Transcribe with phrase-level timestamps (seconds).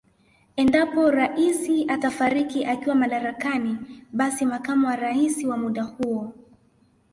[0.61, 3.77] Endapo Rais atafariki akiwa madarakani
[4.13, 6.33] basi makamu wa Rais wa muda huo